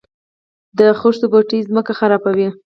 [0.77, 2.49] د خښتو بټۍ ځمکه خرابوي؟